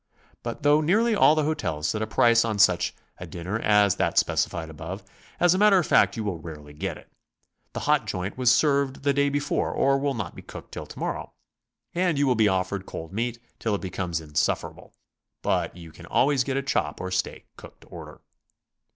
[0.41, 4.17] But, though nearly all the hotels set a price on such a dinner as that
[4.17, 5.03] specified above,
[5.39, 7.11] as a matter of fact you will rarely get it.
[7.73, 11.33] The hot joint was served the day before or will not be cooked till tomorrow,
[11.33, 12.05] BICYCLE TOURING.
[12.07, 14.95] 91 and you wi'll be offered cold meat till k becomes insufferable.
[15.43, 18.21] But you can always get a chop or steak cooked to order.